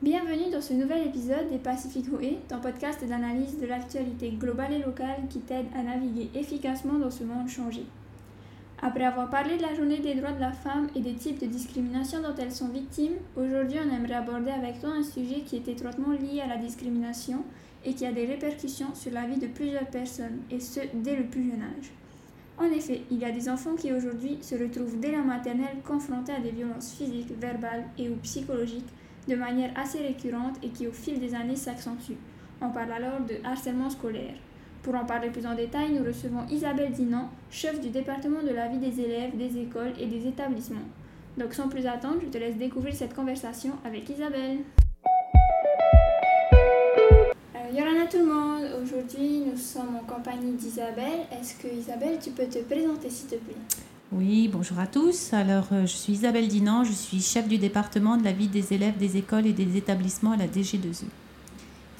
Bienvenue 0.00 0.50
dans 0.50 0.62
ce 0.62 0.72
nouvel 0.72 1.08
épisode 1.08 1.50
des 1.50 1.58
Pacific 1.58 2.06
Way, 2.10 2.38
ton 2.48 2.58
podcast 2.58 3.04
d'analyse 3.06 3.58
de 3.58 3.66
l'actualité 3.66 4.30
globale 4.30 4.72
et 4.72 4.78
locale 4.78 5.24
qui 5.28 5.40
t'aide 5.40 5.66
à 5.74 5.82
naviguer 5.82 6.30
efficacement 6.34 6.98
dans 6.98 7.10
ce 7.10 7.22
monde 7.22 7.46
changé. 7.46 7.82
Après 8.80 9.04
avoir 9.04 9.28
parlé 9.28 9.58
de 9.58 9.62
la 9.62 9.74
journée 9.74 9.98
des 9.98 10.14
droits 10.14 10.32
de 10.32 10.40
la 10.40 10.52
femme 10.52 10.88
et 10.94 11.00
des 11.00 11.12
types 11.12 11.38
de 11.38 11.46
discrimination 11.46 12.22
dont 12.22 12.34
elles 12.38 12.52
sont 12.52 12.68
victimes, 12.68 13.16
aujourd'hui 13.36 13.78
on 13.86 13.94
aimerait 13.94 14.14
aborder 14.14 14.52
avec 14.52 14.80
toi 14.80 14.90
un 14.90 15.02
sujet 15.02 15.42
qui 15.42 15.56
est 15.56 15.68
étroitement 15.68 16.12
lié 16.12 16.40
à 16.40 16.46
la 16.46 16.56
discrimination 16.56 17.44
et 17.84 17.92
qui 17.92 18.06
a 18.06 18.12
des 18.12 18.24
répercussions 18.24 18.94
sur 18.94 19.12
la 19.12 19.26
vie 19.26 19.38
de 19.38 19.48
plusieurs 19.48 19.86
personnes, 19.88 20.38
et 20.50 20.60
ce, 20.60 20.80
dès 20.94 21.16
le 21.16 21.24
plus 21.24 21.50
jeune 21.50 21.62
âge. 21.62 21.90
En 22.58 22.72
effet, 22.74 23.02
il 23.10 23.18
y 23.18 23.24
a 23.26 23.32
des 23.32 23.50
enfants 23.50 23.74
qui 23.74 23.92
aujourd'hui 23.92 24.38
se 24.40 24.54
retrouvent 24.54 24.98
dès 24.98 25.12
la 25.12 25.22
maternelle 25.22 25.82
confrontés 25.84 26.32
à 26.32 26.40
des 26.40 26.52
violences 26.52 26.94
physiques, 26.94 27.38
verbales 27.38 27.84
et 27.98 28.08
ou 28.08 28.16
psychologiques 28.22 28.88
de 29.28 29.34
manière 29.34 29.70
assez 29.76 29.98
récurrente 29.98 30.56
et 30.62 30.68
qui 30.68 30.86
au 30.86 30.92
fil 30.92 31.18
des 31.18 31.34
années 31.34 31.56
s'accentuent. 31.56 32.18
On 32.60 32.70
parle 32.70 32.92
alors 32.92 33.20
de 33.20 33.36
harcèlement 33.44 33.90
scolaire. 33.90 34.34
Pour 34.82 34.94
en 34.94 35.04
parler 35.04 35.30
plus 35.30 35.46
en 35.46 35.54
détail, 35.54 35.92
nous 35.92 36.04
recevons 36.04 36.46
Isabelle 36.50 36.92
Dinan, 36.92 37.28
chef 37.50 37.80
du 37.80 37.90
département 37.90 38.42
de 38.42 38.50
la 38.50 38.68
vie 38.68 38.78
des 38.78 39.00
élèves, 39.00 39.36
des 39.36 39.58
écoles 39.58 39.92
et 39.98 40.06
des 40.06 40.28
établissements. 40.28 40.88
Donc 41.36 41.54
sans 41.54 41.68
plus 41.68 41.86
attendre, 41.86 42.18
je 42.22 42.28
te 42.28 42.38
laisse 42.38 42.56
découvrir 42.56 42.94
cette 42.94 43.14
conversation 43.14 43.72
avec 43.84 44.08
Isabelle. 44.08 44.58
Yorana 47.74 48.06
tout 48.06 48.18
le 48.18 48.26
monde, 48.26 48.62
aujourd'hui 48.80 49.42
nous 49.44 49.56
sommes 49.56 49.96
en 49.96 50.04
compagnie 50.10 50.52
d'Isabelle. 50.52 51.26
Est-ce 51.32 51.56
que 51.56 51.66
Isabelle, 51.66 52.18
tu 52.22 52.30
peux 52.30 52.46
te 52.46 52.60
présenter 52.60 53.10
s'il 53.10 53.28
te 53.28 53.34
plaît? 53.34 53.95
Oui, 54.12 54.46
bonjour 54.46 54.78
à 54.78 54.86
tous. 54.86 55.32
Alors 55.32 55.66
je 55.70 55.86
suis 55.86 56.12
Isabelle 56.12 56.46
Dinan, 56.46 56.84
je 56.84 56.92
suis 56.92 57.20
chef 57.20 57.48
du 57.48 57.58
département 57.58 58.16
de 58.16 58.22
la 58.22 58.30
vie 58.30 58.46
des 58.46 58.72
élèves, 58.72 58.96
des 58.96 59.16
écoles 59.16 59.48
et 59.48 59.52
des 59.52 59.76
établissements 59.76 60.30
à 60.30 60.36
la 60.36 60.46
DG2E. 60.46 61.06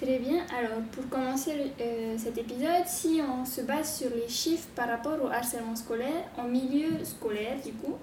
Très 0.01 0.21
bien, 0.21 0.45
alors 0.57 0.83
pour 0.93 1.09
commencer 1.09 1.73
euh, 1.81 2.15
cet 2.17 2.39
épisode, 2.39 2.87
si 2.87 3.21
on 3.21 3.45
se 3.45 3.63
base 3.63 3.99
sur 3.99 4.11
les 4.11 4.29
chiffres 4.29 4.69
par 4.77 4.89
rapport 4.89 5.19
au 5.21 5.27
harcèlement 5.27 5.75
scolaire, 5.75 6.23
en 6.39 6.45
milieu 6.45 7.03
scolaire 7.03 7.57
du 7.65 7.73
coup, 7.73 7.97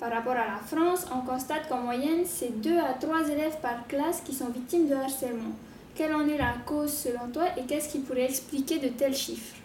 par 0.00 0.10
rapport 0.10 0.32
à 0.32 0.46
la 0.46 0.60
France, 0.64 1.04
on 1.14 1.20
constate 1.20 1.68
qu'en 1.68 1.82
moyenne, 1.82 2.24
c'est 2.24 2.62
2 2.62 2.78
à 2.78 2.94
3 2.94 3.28
élèves 3.28 3.58
par 3.60 3.86
classe 3.88 4.22
qui 4.24 4.32
sont 4.32 4.48
victimes 4.48 4.88
de 4.88 4.94
harcèlement. 4.94 5.52
Quelle 5.94 6.14
en 6.14 6.26
est 6.26 6.38
la 6.38 6.54
cause 6.64 6.94
selon 6.94 7.28
toi 7.30 7.44
et 7.58 7.64
qu'est-ce 7.64 7.90
qui 7.90 7.98
pourrait 7.98 8.24
expliquer 8.24 8.78
de 8.78 8.88
tels 8.88 9.14
chiffres? 9.14 9.56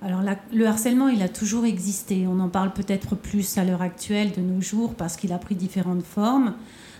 Alors 0.00 0.22
le 0.52 0.66
harcèlement, 0.66 1.08
il 1.08 1.22
a 1.22 1.28
toujours 1.28 1.64
existé. 1.64 2.26
On 2.28 2.38
en 2.38 2.48
parle 2.48 2.72
peut-être 2.72 3.16
plus 3.16 3.58
à 3.58 3.64
l'heure 3.64 3.82
actuelle 3.82 4.30
de 4.36 4.40
nos 4.40 4.60
jours 4.60 4.94
parce 4.94 5.16
qu'il 5.16 5.32
a 5.32 5.38
pris 5.38 5.56
différentes 5.56 6.04
formes. 6.04 6.54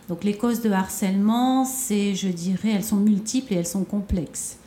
Donc 0.08 0.24
les 0.24 0.36
causes 0.36 0.62
de 0.62 0.70
harcèlement, 0.70 1.64
c'est, 1.64 2.14
je 2.14 2.28
dirais, 2.28 2.70
elles 2.70 2.84
sont 2.84 2.96
multiples 2.96 3.52
et 3.52 3.56
elles 3.56 3.66
sont 3.66 3.84
complexes. 3.84 4.58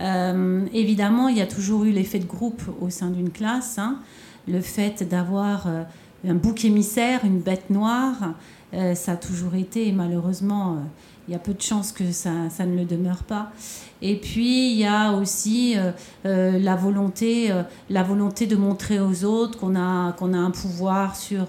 Euh, 0.00 0.66
évidemment, 0.72 1.28
il 1.28 1.38
y 1.38 1.40
a 1.40 1.46
toujours 1.46 1.84
eu 1.84 1.90
l'effet 1.90 2.18
de 2.18 2.26
groupe 2.26 2.62
au 2.80 2.90
sein 2.90 3.10
d'une 3.10 3.30
classe. 3.30 3.78
Hein. 3.78 3.98
Le 4.46 4.60
fait 4.60 5.02
d'avoir 5.08 5.66
euh, 5.66 5.82
un 6.26 6.34
bouc 6.34 6.64
émissaire, 6.64 7.24
une 7.24 7.40
bête 7.40 7.70
noire, 7.70 8.34
euh, 8.74 8.94
ça 8.94 9.12
a 9.12 9.16
toujours 9.16 9.54
été 9.54 9.92
malheureusement 9.92 10.78
il 11.28 11.32
y 11.32 11.34
a 11.36 11.38
peu 11.38 11.54
de 11.54 11.62
chances 11.62 11.92
que 11.92 12.10
ça, 12.10 12.50
ça, 12.50 12.66
ne 12.66 12.76
le 12.76 12.84
demeure 12.84 13.22
pas. 13.22 13.52
Et 14.00 14.16
puis, 14.16 14.72
il 14.72 14.78
y 14.78 14.86
a 14.86 15.12
aussi 15.12 15.74
euh, 15.76 15.92
euh, 16.26 16.58
la, 16.58 16.74
volonté, 16.74 17.52
euh, 17.52 17.62
la 17.90 18.02
volonté 18.02 18.46
de 18.46 18.56
montrer 18.56 18.98
aux 18.98 19.24
autres 19.24 19.58
qu'on 19.58 19.76
a, 19.76 20.12
qu'on 20.12 20.34
a 20.34 20.38
un 20.38 20.50
pouvoir 20.50 21.14
sur, 21.14 21.46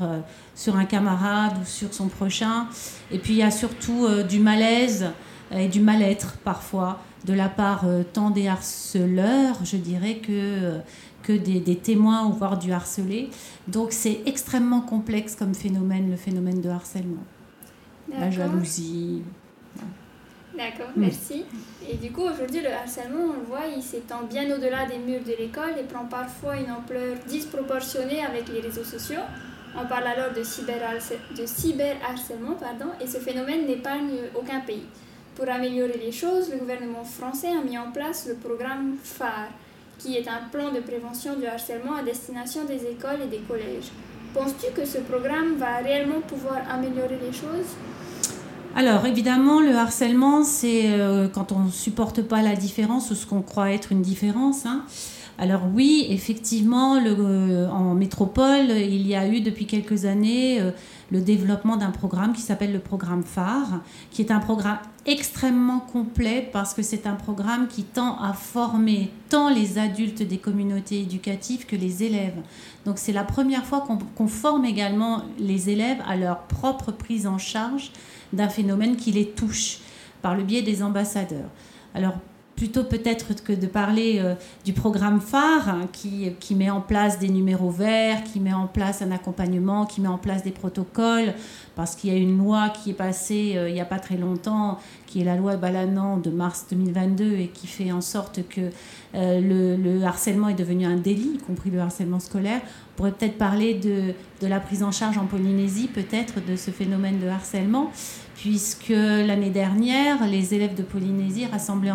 sur 0.53 0.75
un 0.75 0.85
camarade 0.85 1.53
ou 1.61 1.65
sur 1.65 1.93
son 1.93 2.07
prochain. 2.07 2.67
Et 3.11 3.17
puis, 3.17 3.33
il 3.33 3.39
y 3.39 3.43
a 3.43 3.51
surtout 3.51 4.07
du 4.29 4.39
malaise 4.39 5.07
et 5.51 5.67
du 5.67 5.81
mal-être 5.81 6.37
parfois 6.43 6.99
de 7.25 7.33
la 7.33 7.49
part 7.49 7.85
tant 8.11 8.29
des 8.29 8.47
harceleurs, 8.47 9.57
je 9.63 9.77
dirais, 9.77 10.17
que, 10.17 10.79
que 11.23 11.33
des, 11.33 11.59
des 11.59 11.77
témoins 11.77 12.25
ou 12.27 12.33
voire 12.33 12.59
du 12.59 12.71
harcelé. 12.71 13.29
Donc, 13.67 13.91
c'est 13.91 14.21
extrêmement 14.25 14.81
complexe 14.81 15.35
comme 15.35 15.55
phénomène, 15.55 16.11
le 16.11 16.17
phénomène 16.17 16.61
de 16.61 16.69
harcèlement. 16.69 17.23
La 18.19 18.29
jalousie, 18.29 19.23
D'accord, 20.55 20.91
merci. 20.95 21.45
Et 21.89 21.95
du 21.95 22.11
coup, 22.11 22.21
aujourd'hui, 22.21 22.61
le 22.61 22.71
harcèlement, 22.71 23.23
on 23.23 23.39
le 23.39 23.45
voit, 23.45 23.65
il 23.75 23.81
s'étend 23.81 24.23
bien 24.23 24.45
au-delà 24.55 24.85
des 24.85 24.99
murs 24.99 25.23
de 25.25 25.33
l'école 25.37 25.73
et 25.79 25.83
prend 25.83 26.05
parfois 26.05 26.57
une 26.57 26.71
ampleur 26.71 27.15
disproportionnée 27.27 28.23
avec 28.23 28.47
les 28.49 28.59
réseaux 28.59 28.83
sociaux. 28.83 29.21
On 29.75 29.87
parle 29.87 30.05
alors 30.05 30.31
de, 30.31 30.41
de 30.41 31.45
cyberharcèlement, 31.47 32.53
pardon, 32.59 32.91
et 33.01 33.07
ce 33.07 33.17
phénomène 33.17 33.65
n'épargne 33.65 34.11
aucun 34.35 34.59
pays. 34.59 34.85
Pour 35.35 35.49
améliorer 35.49 35.97
les 35.97 36.11
choses, 36.11 36.51
le 36.51 36.59
gouvernement 36.59 37.03
français 37.03 37.49
a 37.49 37.63
mis 37.63 37.77
en 37.79 37.91
place 37.91 38.27
le 38.27 38.35
programme 38.35 38.97
phare, 39.03 39.49
qui 39.97 40.17
est 40.17 40.27
un 40.27 40.47
plan 40.51 40.71
de 40.71 40.81
prévention 40.81 41.35
du 41.35 41.47
harcèlement 41.47 41.95
à 41.95 42.03
destination 42.03 42.65
des 42.65 42.85
écoles 42.85 43.21
et 43.23 43.27
des 43.27 43.39
collèges. 43.39 43.89
Penses-tu 44.35 44.71
que 44.73 44.85
ce 44.85 44.99
programme 44.99 45.55
va 45.55 45.77
réellement 45.77 46.21
pouvoir 46.21 46.61
améliorer 46.69 47.17
les 47.19 47.31
choses? 47.31 47.75
Alors 48.75 49.05
évidemment, 49.05 49.61
le 49.61 49.75
harcèlement, 49.75 50.43
c'est 50.43 50.91
euh, 50.91 51.27
quand 51.27 51.51
on 51.51 51.59
ne 51.59 51.71
supporte 51.71 52.23
pas 52.23 52.41
la 52.41 52.55
différence 52.55 53.11
ou 53.11 53.15
ce 53.15 53.27
qu'on 53.27 53.41
croit 53.41 53.71
être 53.71 53.91
une 53.91 54.01
différence. 54.01 54.65
Hein. 54.65 54.83
Alors 55.37 55.61
oui, 55.73 56.05
effectivement, 56.09 56.95
euh, 56.95 57.67
en 57.69 57.93
métropole, 57.95 58.69
il 58.69 59.05
y 59.07 59.15
a 59.15 59.27
eu 59.27 59.41
depuis 59.41 59.65
quelques 59.65 60.05
années 60.05 60.59
euh, 60.59 60.71
le 61.11 61.21
développement 61.21 61.75
d'un 61.75 61.91
programme 61.91 62.33
qui 62.33 62.41
s'appelle 62.41 62.71
le 62.71 62.79
programme 62.79 63.23
phare, 63.23 63.81
qui 64.09 64.21
est 64.21 64.31
un 64.31 64.39
programme 64.39 64.77
extrêmement 65.05 65.79
complet 65.79 66.49
parce 66.51 66.73
que 66.73 66.81
c'est 66.81 67.05
un 67.05 67.15
programme 67.15 67.67
qui 67.67 67.83
tend 67.83 68.17
à 68.21 68.33
former 68.33 69.11
tant 69.29 69.49
les 69.49 69.77
adultes 69.77 70.23
des 70.23 70.37
communautés 70.37 71.01
éducatives 71.01 71.65
que 71.65 71.75
les 71.75 72.03
élèves. 72.03 72.41
Donc 72.85 72.97
c'est 72.97 73.11
la 73.11 73.23
première 73.23 73.65
fois 73.65 73.85
qu'on 74.15 74.27
forme 74.27 74.65
également 74.65 75.23
les 75.39 75.69
élèves 75.69 76.01
à 76.07 76.15
leur 76.15 76.43
propre 76.43 76.91
prise 76.91 77.27
en 77.27 77.37
charge 77.37 77.91
d'un 78.33 78.49
phénomène 78.49 78.97
qui 78.97 79.11
les 79.11 79.29
touche 79.29 79.79
par 80.21 80.35
le 80.35 80.43
biais 80.43 80.61
des 80.61 80.83
ambassadeurs. 80.83 81.49
Alors 81.93 82.15
plutôt 82.55 82.83
peut-être 82.83 83.43
que 83.43 83.53
de 83.53 83.67
parler 83.67 84.19
euh, 84.19 84.35
du 84.63 84.73
programme 84.73 85.19
phare 85.19 85.69
hein, 85.69 85.87
qui, 85.91 86.55
met 86.55 86.69
en 86.69 86.81
place 86.81 87.19
des 87.19 87.29
numéros 87.29 87.71
verts, 87.71 88.23
qui 88.23 88.39
met 88.39 88.53
en 88.53 88.67
place 88.67 89.01
un 89.01 89.11
accompagnement, 89.11 89.85
qui 89.85 90.01
met 90.01 90.07
en 90.07 90.17
place 90.17 90.43
des 90.43 90.51
protocoles, 90.51 91.33
parce 91.75 91.95
qu'il 91.95 92.13
y 92.13 92.15
a 92.15 92.17
une 92.17 92.37
loi 92.37 92.69
qui 92.69 92.91
est 92.91 92.95
passée 92.95 93.53
euh, 93.55 93.69
il 93.69 93.73
n'y 93.73 93.81
a 93.81 93.85
pas 93.85 93.99
très 93.99 94.17
longtemps, 94.17 94.79
qui 95.07 95.21
est 95.21 95.23
la 95.23 95.35
loi 95.35 95.55
Balanan 95.57 96.17
de 96.17 96.29
mars 96.29 96.67
2022 96.69 97.33
et 97.33 97.47
qui 97.47 97.67
fait 97.67 97.91
en 97.91 98.01
sorte 98.01 98.47
que 98.47 98.61
euh, 99.15 99.41
le, 99.41 99.75
le, 99.75 100.03
harcèlement 100.03 100.49
est 100.49 100.53
devenu 100.53 100.85
un 100.85 100.97
délit, 100.97 101.33
y 101.35 101.37
compris 101.39 101.69
le 101.69 101.79
harcèlement 101.79 102.19
scolaire. 102.19 102.61
On 102.63 102.97
pourrait 102.97 103.11
peut-être 103.11 103.37
parler 103.37 103.73
de, 103.73 104.13
de 104.41 104.47
la 104.47 104.59
prise 104.59 104.83
en 104.83 104.91
charge 104.91 105.17
en 105.17 105.25
Polynésie, 105.25 105.87
peut-être, 105.87 106.35
de 106.45 106.55
ce 106.55 106.71
phénomène 106.71 107.19
de 107.19 107.27
harcèlement 107.27 107.91
puisque 108.35 108.89
l'année 108.89 109.49
dernière, 109.49 110.25
les 110.27 110.53
élèves 110.53 110.75
de 110.75 110.83
Polynésie 110.83 111.45
rassemblés, 111.45 111.91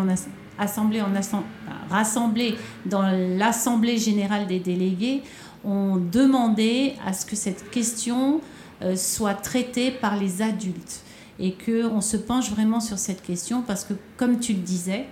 dans 2.85 3.01
l'Assemblée 3.37 3.97
générale 3.97 4.47
des 4.47 4.59
délégués 4.59 5.23
ont 5.63 5.97
demandé 5.97 6.93
à 7.05 7.13
ce 7.13 7.25
que 7.25 7.35
cette 7.35 7.69
question 7.69 8.41
euh, 8.81 8.95
soit 8.95 9.33
traitée 9.33 9.91
par 9.91 10.17
les 10.17 10.41
adultes 10.41 11.01
et 11.39 11.53
qu'on 11.53 12.01
se 12.01 12.17
penche 12.17 12.49
vraiment 12.51 12.79
sur 12.79 12.97
cette 12.97 13.21
question 13.21 13.61
parce 13.61 13.83
que, 13.83 13.93
comme 14.17 14.39
tu 14.39 14.53
le 14.53 14.59
disais, 14.59 15.05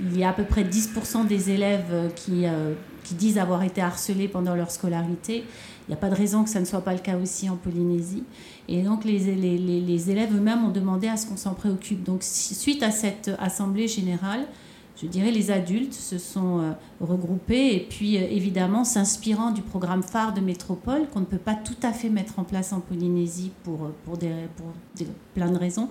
il 0.00 0.18
y 0.18 0.24
a 0.24 0.30
à 0.30 0.32
peu 0.32 0.44
près 0.44 0.64
10% 0.64 1.26
des 1.26 1.50
élèves 1.50 2.10
qui, 2.16 2.46
euh, 2.46 2.74
qui 3.04 3.14
disent 3.14 3.38
avoir 3.38 3.62
été 3.62 3.80
harcelés 3.80 4.28
pendant 4.28 4.54
leur 4.54 4.70
scolarité. 4.70 5.44
Il 5.86 5.90
n'y 5.90 5.94
a 5.94 5.98
pas 5.98 6.08
de 6.08 6.14
raison 6.14 6.44
que 6.44 6.50
ça 6.50 6.60
ne 6.60 6.64
soit 6.64 6.80
pas 6.80 6.94
le 6.94 7.00
cas 7.00 7.16
aussi 7.18 7.48
en 7.50 7.56
Polynésie. 7.56 8.24
Et 8.68 8.82
donc 8.82 9.04
les, 9.04 9.28
élèves 10.10 10.34
eux-mêmes 10.34 10.64
ont 10.64 10.70
demandé 10.70 11.08
à 11.08 11.16
ce 11.16 11.26
qu'on 11.26 11.36
s'en 11.36 11.54
préoccupe. 11.54 12.02
Donc 12.02 12.22
suite 12.22 12.82
à 12.82 12.90
cette 12.90 13.30
assemblée 13.38 13.86
générale, 13.86 14.46
je 15.00 15.06
dirais 15.06 15.30
les 15.30 15.50
adultes 15.50 15.92
se 15.92 16.18
sont 16.18 16.60
euh, 16.60 16.70
regroupés 17.00 17.74
et 17.74 17.80
puis 17.80 18.16
euh, 18.16 18.26
évidemment 18.30 18.84
s'inspirant 18.84 19.50
du 19.50 19.60
programme 19.60 20.04
phare 20.04 20.32
de 20.32 20.40
métropole 20.40 21.08
qu'on 21.12 21.20
ne 21.20 21.24
peut 21.24 21.36
pas 21.36 21.54
tout 21.54 21.76
à 21.82 21.92
fait 21.92 22.08
mettre 22.08 22.38
en 22.38 22.44
place 22.44 22.72
en 22.72 22.80
Polynésie 22.80 23.50
pour, 23.64 23.84
euh, 23.84 24.16
des, 24.16 24.32
pour 24.56 24.66
plein 25.34 25.50
de 25.50 25.58
raisons. 25.58 25.88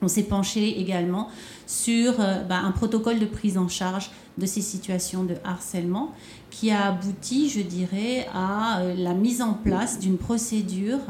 On 0.00 0.08
s'est 0.08 0.22
penché 0.22 0.80
également 0.80 1.28
sur 1.66 2.18
bah, 2.48 2.60
un 2.62 2.70
protocole 2.70 3.18
de 3.18 3.26
prise 3.26 3.58
en 3.58 3.68
charge 3.68 4.10
de 4.38 4.46
ces 4.46 4.60
situations 4.60 5.24
de 5.24 5.34
harcèlement 5.44 6.12
qui 6.50 6.70
a 6.70 6.86
abouti, 6.86 7.50
je 7.50 7.60
dirais, 7.60 8.26
à 8.32 8.82
la 8.96 9.12
mise 9.12 9.42
en 9.42 9.54
place 9.54 9.98
d'une 9.98 10.16
procédure 10.16 11.00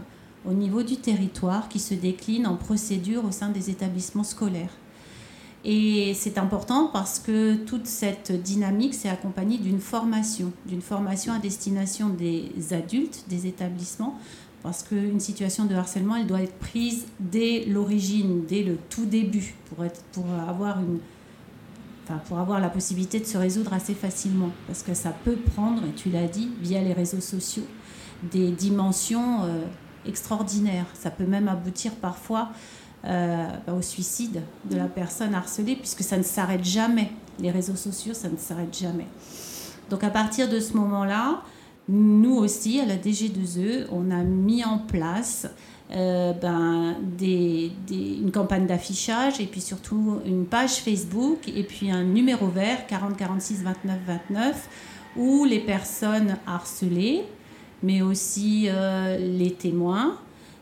au 0.46 0.52
niveau 0.52 0.82
du 0.82 0.96
territoire 0.96 1.68
qui 1.68 1.78
se 1.78 1.94
décline 1.94 2.46
en 2.46 2.56
procédure 2.56 3.24
au 3.24 3.30
sein 3.30 3.50
des 3.50 3.70
établissements 3.70 4.24
scolaires. 4.24 4.72
Et 5.64 6.14
c'est 6.14 6.38
important 6.38 6.88
parce 6.92 7.18
que 7.18 7.56
toute 7.56 7.86
cette 7.86 8.32
dynamique 8.42 8.94
s'est 8.94 9.08
accompagnée 9.08 9.58
d'une 9.58 9.80
formation, 9.80 10.52
d'une 10.66 10.80
formation 10.80 11.32
à 11.32 11.38
destination 11.38 12.08
des 12.08 12.52
adultes 12.72 13.24
des 13.28 13.46
établissements 13.46 14.18
parce 14.62 14.82
qu'une 14.82 15.20
situation 15.20 15.64
de 15.64 15.74
harcèlement, 15.74 16.16
elle 16.16 16.26
doit 16.26 16.42
être 16.42 16.58
prise 16.58 17.06
dès 17.20 17.64
l'origine, 17.66 18.44
dès 18.46 18.62
le 18.62 18.76
tout 18.90 19.06
début, 19.06 19.54
pour, 19.68 19.84
être, 19.84 20.02
pour, 20.12 20.24
avoir 20.48 20.80
une, 20.80 20.98
enfin, 22.04 22.20
pour 22.26 22.38
avoir 22.38 22.60
la 22.60 22.68
possibilité 22.68 23.20
de 23.20 23.24
se 23.24 23.38
résoudre 23.38 23.72
assez 23.72 23.94
facilement. 23.94 24.50
Parce 24.66 24.82
que 24.82 24.94
ça 24.94 25.10
peut 25.24 25.36
prendre, 25.36 25.82
et 25.84 25.92
tu 25.92 26.10
l'as 26.10 26.26
dit, 26.26 26.50
via 26.60 26.82
les 26.82 26.92
réseaux 26.92 27.20
sociaux, 27.20 27.66
des 28.30 28.50
dimensions 28.50 29.44
euh, 29.44 29.64
extraordinaires. 30.06 30.86
Ça 30.94 31.10
peut 31.10 31.26
même 31.26 31.48
aboutir 31.48 31.92
parfois 31.92 32.50
euh, 33.04 33.46
bah, 33.66 33.74
au 33.74 33.82
suicide 33.82 34.42
de 34.68 34.76
la 34.76 34.86
personne 34.86 35.34
harcelée, 35.34 35.76
puisque 35.76 36.02
ça 36.02 36.16
ne 36.16 36.24
s'arrête 36.24 36.64
jamais. 36.64 37.12
Les 37.38 37.52
réseaux 37.52 37.76
sociaux, 37.76 38.14
ça 38.14 38.28
ne 38.28 38.36
s'arrête 38.36 38.76
jamais. 38.76 39.06
Donc 39.88 40.02
à 40.02 40.10
partir 40.10 40.48
de 40.48 40.58
ce 40.58 40.74
moment-là, 40.74 41.42
nous 41.88 42.36
aussi, 42.36 42.80
à 42.80 42.86
la 42.86 42.96
DG2E, 42.96 43.86
on 43.90 44.10
a 44.10 44.22
mis 44.22 44.64
en 44.64 44.78
place 44.78 45.46
euh, 45.90 46.34
ben, 46.34 46.96
des, 47.00 47.72
une 47.90 48.30
campagne 48.30 48.66
d'affichage 48.66 49.40
et 49.40 49.46
puis 49.46 49.62
surtout 49.62 50.18
une 50.26 50.44
page 50.44 50.76
Facebook 50.82 51.48
et 51.48 51.62
puis 51.62 51.90
un 51.90 52.04
numéro 52.04 52.46
vert 52.48 52.86
40 52.86 53.16
46 53.16 53.62
29 53.62 53.98
29 54.06 54.68
où 55.16 55.46
les 55.46 55.60
personnes 55.60 56.36
harcelées, 56.46 57.24
mais 57.82 58.02
aussi 58.02 58.66
euh, 58.68 59.16
les 59.16 59.52
témoins, 59.52 60.18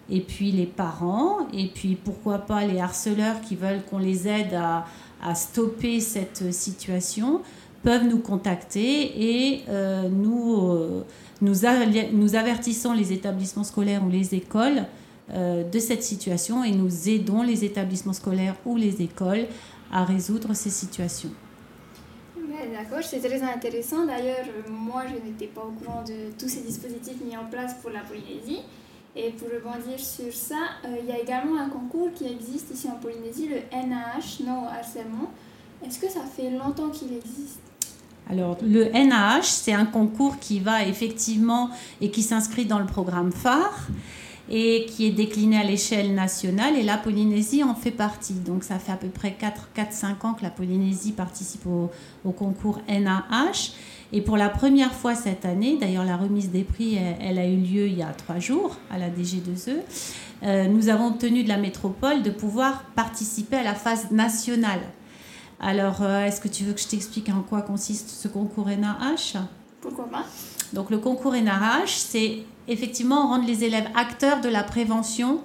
et 0.08 0.20
puis 0.20 0.52
les 0.52 0.66
parents, 0.66 1.48
et 1.52 1.66
puis 1.66 1.96
pourquoi 1.96 2.38
pas 2.38 2.64
les 2.64 2.78
harceleurs 2.78 3.40
qui 3.40 3.56
veulent 3.56 3.82
qu'on 3.90 3.98
les 3.98 4.28
aide 4.28 4.54
à, 4.54 4.86
à 5.22 5.34
stopper 5.34 6.00
cette 6.00 6.52
situation, 6.52 7.42
peuvent 7.86 8.04
nous 8.04 8.18
contacter 8.18 8.82
et 8.82 9.62
euh, 9.68 10.08
nous, 10.08 10.72
euh, 10.72 11.04
nous, 11.40 11.54
nous, 12.12 12.34
avertissons 12.34 12.92
les 12.92 13.12
établissements 13.12 13.62
scolaires 13.62 14.02
ou 14.04 14.10
les 14.10 14.34
écoles 14.34 14.82
euh, 15.30 15.62
de 15.62 15.78
cette 15.78 16.02
situation 16.02 16.64
et 16.64 16.72
nous 16.72 17.08
aidons 17.08 17.44
les 17.44 17.64
établissements 17.64 18.12
scolaires 18.12 18.56
ou 18.64 18.76
les 18.76 19.02
écoles 19.02 19.46
à 19.92 20.02
résoudre 20.02 20.52
ces 20.52 20.70
situations. 20.70 21.30
D'accord, 22.72 23.04
c'est 23.04 23.20
très 23.20 23.40
intéressant. 23.40 24.04
D'ailleurs, 24.04 24.46
moi, 24.68 25.04
je 25.06 25.24
n'étais 25.24 25.46
pas 25.46 25.60
au 25.60 25.70
courant 25.70 26.02
de 26.02 26.32
tous 26.36 26.48
ces 26.48 26.62
dispositifs 26.62 27.20
mis 27.24 27.36
en 27.36 27.44
place 27.44 27.74
pour 27.80 27.90
la 27.90 28.00
Polynésie. 28.00 28.62
Et 29.14 29.30
pour 29.30 29.46
rebondir 29.48 30.00
sur 30.00 30.32
ça, 30.32 30.62
il 31.00 31.06
y 31.08 31.12
a 31.12 31.20
également 31.20 31.60
un 31.60 31.68
concours 31.68 32.12
qui 32.12 32.26
existe 32.26 32.72
ici 32.74 32.88
en 32.88 32.96
Polynésie, 32.96 33.48
le 33.48 33.60
NAH, 33.72 34.44
non 34.44 34.66
harcèlement. 34.66 35.30
Est-ce 35.86 36.00
que 36.00 36.08
ça 36.08 36.22
fait 36.22 36.50
longtemps 36.50 36.90
qu'il 36.90 37.16
existe? 37.16 37.60
Alors, 38.28 38.58
le 38.62 38.86
NAH, 38.92 39.42
c'est 39.42 39.72
un 39.72 39.84
concours 39.84 40.38
qui 40.40 40.58
va 40.58 40.84
effectivement 40.84 41.70
et 42.00 42.10
qui 42.10 42.22
s'inscrit 42.22 42.66
dans 42.66 42.80
le 42.80 42.86
programme 42.86 43.30
phare 43.30 43.88
et 44.48 44.86
qui 44.88 45.06
est 45.06 45.10
décliné 45.10 45.58
à 45.58 45.64
l'échelle 45.64 46.14
nationale 46.14 46.76
et 46.76 46.82
la 46.82 46.96
Polynésie 46.96 47.64
en 47.64 47.74
fait 47.74 47.90
partie. 47.90 48.34
Donc 48.34 48.64
ça 48.64 48.78
fait 48.78 48.92
à 48.92 48.96
peu 48.96 49.08
près 49.08 49.36
4-5 49.76 50.26
ans 50.26 50.34
que 50.34 50.42
la 50.42 50.50
Polynésie 50.50 51.12
participe 51.12 51.66
au, 51.66 51.90
concours 52.32 52.80
NAH. 52.88 53.72
Et 54.12 54.20
pour 54.20 54.36
la 54.36 54.48
première 54.48 54.92
fois 54.92 55.14
cette 55.14 55.44
année, 55.44 55.78
d'ailleurs 55.80 56.04
la 56.04 56.16
remise 56.16 56.50
des 56.50 56.62
prix, 56.62 56.98
elle, 57.20 57.38
a 57.38 57.46
eu 57.46 57.56
lieu 57.56 57.88
il 57.88 57.98
y 57.98 58.02
a 58.02 58.12
trois 58.12 58.38
jours 58.38 58.76
à 58.90 58.98
la 58.98 59.08
DG2E, 59.08 59.78
euh, 60.42 60.68
nous 60.68 60.88
avons 60.88 61.08
obtenu 61.08 61.42
de 61.42 61.48
la 61.48 61.56
métropole 61.56 62.22
de 62.22 62.30
pouvoir 62.30 62.84
participer 62.94 63.56
à 63.56 63.62
la 63.64 63.74
phase 63.74 64.10
nationale. 64.12 64.80
Alors, 65.60 66.02
euh, 66.02 66.24
est-ce 66.24 66.40
que 66.40 66.48
tu 66.48 66.64
veux 66.64 66.72
que 66.72 66.80
je 66.80 66.86
t'explique 66.88 67.28
en 67.30 67.40
quoi 67.40 67.62
consiste 67.62 68.10
ce 68.10 68.28
concours 68.28 68.68
NAH 68.68 69.40
Pourquoi 69.80 70.06
pas 70.06 70.24
Donc, 70.72 70.90
le 70.90 70.98
concours 70.98 71.32
NAH, 71.32 71.86
c'est 71.86 72.38
effectivement 72.68 73.28
rendre 73.28 73.46
les 73.46 73.64
élèves 73.64 73.88
acteurs 73.94 74.40
de 74.40 74.48
la 74.48 74.62
prévention 74.62 75.40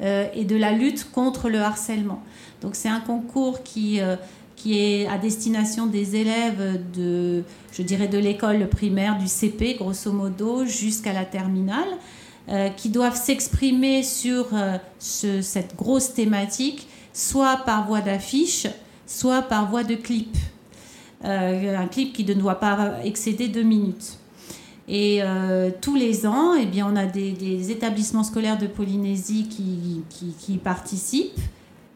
euh, 0.00 0.26
et 0.34 0.44
de 0.44 0.56
la 0.56 0.72
lutte 0.72 1.10
contre 1.12 1.50
le 1.50 1.60
harcèlement. 1.60 2.22
Donc, 2.62 2.74
c'est 2.74 2.88
un 2.88 3.00
concours 3.00 3.62
qui, 3.62 4.00
euh, 4.00 4.16
qui 4.56 4.78
est 4.78 5.06
à 5.06 5.18
destination 5.18 5.86
des 5.86 6.16
élèves 6.16 6.80
de, 6.94 7.44
je 7.72 7.82
dirais, 7.82 8.08
de 8.08 8.18
l'école 8.18 8.66
primaire, 8.66 9.18
du 9.18 9.28
CP, 9.28 9.74
grosso 9.74 10.10
modo, 10.10 10.64
jusqu'à 10.64 11.12
la 11.12 11.24
terminale. 11.24 11.88
qui 12.76 12.88
doivent 12.88 13.16
s'exprimer 13.16 14.02
sur 14.02 14.48
cette 14.98 15.76
grosse 15.76 16.14
thématique, 16.14 16.88
soit 17.12 17.58
par 17.58 17.86
voie 17.86 18.00
d'affiche, 18.00 18.66
soit 19.10 19.42
par 19.42 19.68
voie 19.68 19.82
de 19.82 19.96
clip. 19.96 20.36
Euh, 21.24 21.76
un 21.76 21.88
clip 21.88 22.14
qui 22.14 22.24
ne 22.24 22.32
doit 22.32 22.60
pas 22.60 22.94
excéder 23.04 23.48
deux 23.48 23.64
minutes. 23.64 24.16
Et 24.88 25.18
euh, 25.22 25.70
tous 25.80 25.94
les 25.94 26.26
ans, 26.26 26.54
eh 26.54 26.82
on 26.82 26.96
a 26.96 27.06
des, 27.06 27.70
établissements 27.70 28.24
scolaires 28.24 28.56
de 28.56 28.66
Polynésie 28.66 29.48
qui, 29.48 30.02
qui, 30.38 30.56
participent 30.56 31.38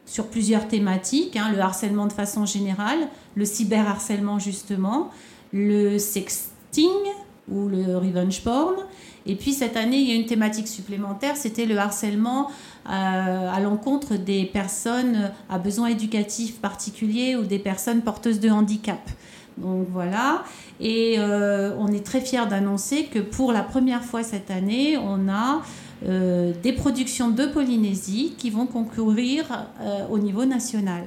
sur 0.05 0.27
plusieurs 0.27 0.67
thématiques, 0.67 1.35
hein, 1.35 1.51
le 1.51 1.59
harcèlement 1.59 2.05
de 2.05 2.13
façon 2.13 2.45
générale, 2.45 3.07
le 3.35 3.43
cyberharcèlement 3.43 4.37
justement, 4.37 5.09
le 5.51 5.97
sexting 5.97 6.89
ou 7.51 7.67
le 7.67 7.97
revenge 7.97 8.41
porn. 8.41 8.75
Et 9.27 9.35
puis 9.35 9.53
cette 9.53 9.75
année, 9.75 9.97
il 9.97 10.09
y 10.09 10.11
a 10.11 10.15
une 10.15 10.25
thématique 10.25 10.67
supplémentaire, 10.67 11.35
c'était 11.35 11.65
le 11.65 11.77
harcèlement 11.77 12.51
euh, 12.87 12.89
à 12.89 13.59
l'encontre 13.59 14.15
des 14.15 14.45
personnes 14.45 15.31
à 15.49 15.57
besoins 15.57 15.87
éducatifs 15.87 16.59
particuliers 16.59 17.35
ou 17.35 17.43
des 17.43 17.59
personnes 17.59 18.01
porteuses 18.01 18.39
de 18.39 18.49
handicap. 18.49 19.01
Donc 19.57 19.87
voilà, 19.89 20.43
et 20.81 21.15
euh, 21.17 21.73
on 21.79 21.87
est 21.87 22.05
très 22.05 22.19
fiers 22.19 22.45
d'annoncer 22.45 23.05
que 23.05 23.19
pour 23.19 23.53
la 23.53 23.63
première 23.63 24.03
fois 24.03 24.21
cette 24.21 24.51
année, 24.51 24.97
on 24.97 25.29
a 25.29 25.61
euh, 26.05 26.51
des 26.61 26.73
productions 26.73 27.29
de 27.29 27.45
Polynésie 27.45 28.35
qui 28.37 28.49
vont 28.49 28.65
concourir 28.65 29.65
au 30.11 30.19
niveau 30.19 30.45
national. 30.45 31.05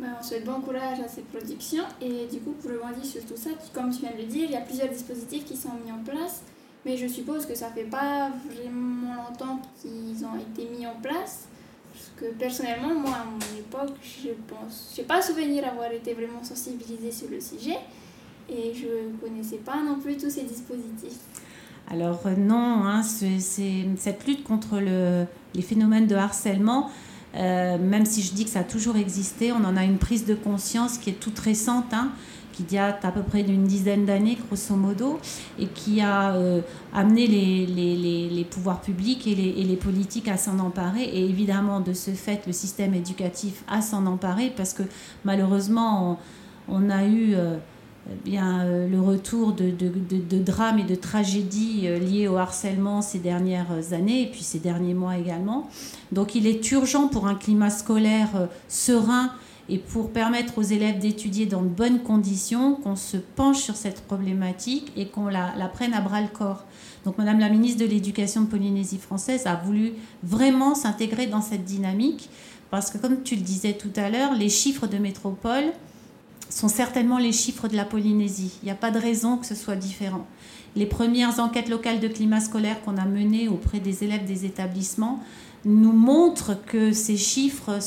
Ben, 0.00 0.16
on 0.18 0.22
souhaite 0.22 0.46
bon 0.46 0.60
courage 0.62 0.98
à 1.00 1.08
ces 1.08 1.20
productions 1.20 1.84
et 2.00 2.26
du 2.26 2.40
coup 2.40 2.52
pour 2.52 2.70
rebondir 2.70 3.04
sur 3.04 3.22
tout 3.26 3.36
ça, 3.36 3.50
comme 3.74 3.90
tu 3.90 4.00
viens 4.00 4.12
de 4.12 4.22
le 4.22 4.24
dire, 4.24 4.44
il 4.44 4.52
y 4.52 4.56
a 4.56 4.62
plusieurs 4.62 4.88
dispositifs 4.88 5.44
qui 5.44 5.56
sont 5.56 5.72
mis 5.84 5.92
en 5.92 6.02
place. 6.02 6.42
Mais 6.86 6.96
je 6.96 7.06
suppose 7.06 7.44
que 7.44 7.54
ça 7.54 7.68
fait 7.68 7.84
pas 7.84 8.30
vraiment 8.46 9.14
longtemps 9.14 9.60
qu'ils 9.80 10.24
ont 10.24 10.36
été 10.38 10.70
mis 10.70 10.86
en 10.86 10.94
place. 11.02 11.48
Parce 11.92 12.12
que 12.16 12.34
personnellement, 12.38 12.94
moi, 12.94 13.14
à 13.14 13.24
mon 13.24 13.58
époque, 13.58 13.96
je 14.02 14.30
pense, 14.48 14.98
pas 15.06 15.20
souvenir 15.20 15.62
d'avoir 15.62 15.92
été 15.92 16.14
vraiment 16.14 16.42
sensibilisée 16.42 17.12
sur 17.12 17.28
le 17.28 17.40
sujet. 17.40 17.76
Et 18.48 18.72
je 18.72 18.86
ne 18.86 19.16
connaissais 19.20 19.58
pas 19.58 19.82
non 19.82 20.00
plus 20.00 20.16
tous 20.16 20.30
ces 20.30 20.44
dispositifs. 20.44 21.18
Alors 21.90 22.20
euh, 22.26 22.36
non, 22.36 22.84
hein, 22.84 23.02
c'est, 23.02 23.38
cette 23.96 24.26
lutte 24.26 24.44
contre 24.44 24.78
le, 24.78 25.26
les 25.54 25.62
phénomènes 25.62 26.06
de 26.06 26.14
harcèlement, 26.14 26.88
euh, 27.36 27.78
même 27.78 28.06
si 28.06 28.22
je 28.22 28.32
dis 28.32 28.44
que 28.44 28.50
ça 28.50 28.60
a 28.60 28.64
toujours 28.64 28.96
existé, 28.96 29.52
on 29.52 29.64
en 29.64 29.76
a 29.76 29.84
une 29.84 29.98
prise 29.98 30.26
de 30.26 30.34
conscience 30.34 30.98
qui 30.98 31.10
est 31.10 31.20
toute 31.20 31.38
récente. 31.38 31.92
Hein 31.92 32.12
qui 32.52 32.74
date 32.74 33.04
à 33.04 33.10
peu 33.10 33.22
près 33.22 33.42
d'une 33.42 33.64
dizaine 33.64 34.04
d'années, 34.04 34.36
grosso 34.46 34.74
modo, 34.74 35.18
et 35.58 35.66
qui 35.66 36.00
a 36.00 36.34
euh, 36.34 36.60
amené 36.92 37.26
les, 37.26 38.46
pouvoirs 38.50 38.80
publics 38.80 39.26
et, 39.26 39.30
et 39.30 39.64
les, 39.64 39.76
politiques 39.76 40.28
à 40.28 40.36
s'en 40.36 40.58
emparer, 40.58 41.04
et 41.04 41.24
évidemment, 41.24 41.80
de 41.80 41.92
ce 41.92 42.10
fait, 42.10 42.42
le 42.46 42.52
système 42.52 42.94
éducatif 42.94 43.62
à 43.68 43.80
s'en 43.80 44.06
emparer, 44.06 44.52
parce 44.56 44.72
que 44.72 44.82
malheureusement, 45.24 46.18
on, 46.68 46.90
a 46.90 47.04
eu... 47.04 47.34
Euh, 47.34 47.56
bien 48.24 48.60
euh, 48.64 48.88
le 48.88 49.00
retour 49.00 49.52
de, 49.52 49.70
de, 49.70 49.88
de, 49.88 50.38
drames 50.42 50.78
et 50.78 50.84
de 50.84 50.94
tragédies 50.94 51.88
liées 52.00 52.28
au 52.28 52.36
harcèlement 52.36 53.02
ces 53.02 53.18
dernières 53.18 53.92
années 53.92 54.22
et 54.22 54.26
puis 54.26 54.42
ces 54.42 54.58
derniers 54.58 54.94
mois 54.94 55.16
également. 55.16 55.68
Donc 56.12 56.34
il 56.34 56.46
est 56.46 56.70
urgent 56.72 57.08
pour 57.08 57.26
un 57.26 57.34
climat 57.34 57.70
scolaire 57.70 58.48
serein 58.68 59.30
et 59.70 59.78
pour 59.78 60.10
permettre 60.10 60.58
aux 60.58 60.62
élèves 60.62 60.98
d'étudier 60.98 61.46
dans 61.46 61.62
de 61.62 61.68
bonnes 61.68 62.02
conditions, 62.02 62.74
qu'on 62.74 62.96
se 62.96 63.16
penche 63.16 63.58
sur 63.58 63.76
cette 63.76 64.02
problématique 64.02 64.92
et 64.96 65.06
qu'on 65.06 65.28
la, 65.28 65.52
prenne 65.72 65.94
à 65.94 66.00
bras 66.00 66.20
le 66.20 66.28
corps. 66.28 66.64
Donc 67.04 67.18
Madame 67.18 67.38
la 67.38 67.48
ministre 67.48 67.80
de 67.80 67.88
l'Éducation 67.88 68.42
de 68.42 68.46
Polynésie 68.46 68.98
française 68.98 69.46
a 69.46 69.54
voulu 69.54 69.92
vraiment 70.24 70.74
s'intégrer 70.74 71.28
dans 71.28 71.40
cette 71.40 71.64
dynamique 71.64 72.28
parce 72.70 72.90
que 72.90 72.98
comme 72.98 73.22
tu 73.22 73.36
le 73.36 73.42
disais 73.42 73.74
tout 73.74 73.92
à 73.96 74.10
l'heure, 74.10 74.34
les 74.34 74.48
chiffres 74.48 74.88
de 74.88 74.98
métropole 74.98 75.72
sont 76.50 76.68
certainement 76.68 77.18
les 77.18 77.32
chiffres 77.32 77.68
de 77.68 77.76
la 77.76 77.84
Polynésie. 77.84 78.58
Il 78.62 78.66
n'y 78.66 78.70
a 78.70 78.76
pas 78.76 78.90
de 78.90 78.98
raison 78.98 79.36
que 79.36 79.46
ce 79.46 79.54
soit 79.54 79.76
différent. 79.76 80.26
Les 80.76 80.86
premières 80.86 81.40
enquêtes 81.40 81.68
locales 81.68 82.00
de 82.00 82.08
climat 82.08 82.40
scolaire 82.40 82.80
qu'on 82.82 82.96
a 82.96 83.04
menées 83.04 83.48
auprès 83.48 83.80
des 83.80 84.04
élèves 84.04 84.24
des 84.24 84.44
établissements 84.44 85.20
nous 85.64 85.92
montre 85.92 86.56
que 86.66 86.92
ces 86.92 87.16
chiffres 87.16 87.78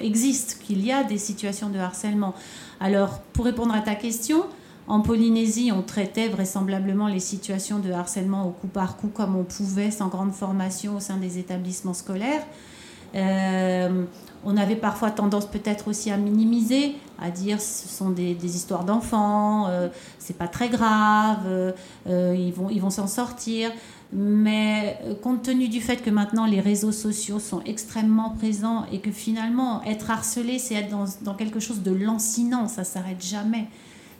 existent, 0.00 0.54
qu'il 0.64 0.84
y 0.84 0.92
a 0.92 1.04
des 1.04 1.18
situations 1.18 1.68
de 1.68 1.78
harcèlement. 1.78 2.34
Alors, 2.80 3.20
pour 3.32 3.44
répondre 3.44 3.74
à 3.74 3.80
ta 3.80 3.94
question, 3.94 4.44
en 4.86 5.00
Polynésie, 5.00 5.70
on 5.70 5.82
traitait 5.82 6.28
vraisemblablement 6.28 7.08
les 7.08 7.20
situations 7.20 7.78
de 7.78 7.92
harcèlement 7.92 8.46
au 8.46 8.50
coup 8.50 8.68
par 8.68 8.96
coup 8.96 9.08
comme 9.08 9.36
on 9.36 9.44
pouvait, 9.44 9.90
sans 9.90 10.08
grande 10.08 10.32
formation 10.32 10.96
au 10.96 11.00
sein 11.00 11.18
des 11.18 11.38
établissements 11.38 11.92
scolaires. 11.92 12.46
Euh, 13.14 14.04
on 14.44 14.56
avait 14.56 14.76
parfois 14.76 15.10
tendance 15.10 15.46
peut-être 15.46 15.88
aussi 15.88 16.10
à 16.10 16.16
minimiser, 16.16 16.94
à 17.20 17.30
dire 17.30 17.60
ce 17.60 17.88
sont 17.88 18.10
des, 18.10 18.36
histoires 18.44 18.84
d'enfants, 18.84 19.66
euh, 19.68 19.88
c'est 20.18 20.36
pas 20.36 20.48
très 20.48 20.68
grave, 20.68 21.74
euh, 22.06 22.36
ils 22.36 22.52
vont 22.52 22.70
ils 22.70 22.80
vont 22.80 22.90
s'en 22.90 23.08
sortir. 23.08 23.70
Mais 24.12 24.98
euh, 25.04 25.14
compte 25.14 25.42
tenu 25.42 25.68
du 25.68 25.82
fait 25.82 26.02
que 26.02 26.08
maintenant 26.08 26.46
les 26.46 26.60
réseaux 26.60 26.92
sociaux 26.92 27.38
sont 27.38 27.60
extrêmement 27.66 28.30
présents 28.30 28.86
et 28.90 29.00
que 29.00 29.10
finalement 29.10 29.82
être 29.84 30.10
harcelé, 30.10 30.58
c'est 30.58 30.74
être 30.76 30.94
dans, 31.22 31.34
quelque 31.34 31.60
chose 31.60 31.82
de 31.82 31.92
lancinant, 31.92 32.68
ça 32.68 32.84
s'arrête 32.84 33.22
jamais. 33.22 33.66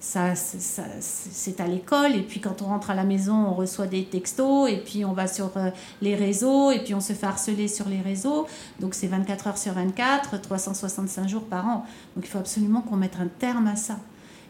Ça, 0.00 0.35
c'est 0.37 1.61
à 1.61 1.67
l'école 1.67 2.14
et 2.14 2.23
puis 2.23 2.40
quand 2.40 2.62
on 2.62 2.67
rentre 2.67 2.90
à 2.90 2.95
la 2.95 3.02
maison, 3.02 3.35
on 3.35 3.55
reçoit 3.55 3.88
des 3.88 4.05
textos 4.05 4.71
et 4.71 4.76
puis 4.76 5.05
on 5.05 5.12
va 5.12 5.26
sur 5.26 5.50
euh, 5.57 5.71
les 6.02 6.14
réseaux 6.14 6.71
et 6.71 6.78
puis 6.78 6.95
on 6.95 7.00
se 7.00 7.12
fait 7.14 7.26
harceler 7.26 7.67
sur 7.67 7.88
les 7.88 8.00
réseaux. 8.00 8.47
Donc 8.78 8.95
c'est 8.95 9.09
24 9.09 9.49
heures 9.49 9.59
sur 9.59 9.73
24, 9.73 10.40
365 10.40 11.28
jours 11.28 11.43
par 11.43 11.67
an. 11.67 11.85
Donc 12.14 12.25
il 12.25 12.28
faut 12.28 12.38
absolument 12.38 12.81
qu'on 12.81 12.95
mette 12.95 13.17
un 13.21 13.26
terme 13.26 13.67
à 13.67 13.75
ça. 13.75 13.99